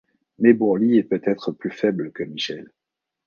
Mais 0.39 0.53
Bourly 0.53 0.97
est 0.97 1.03
peut-être 1.03 1.51
plus 1.51 1.69
faible 1.69 2.11
que 2.11 2.23
Michel. 2.23 2.71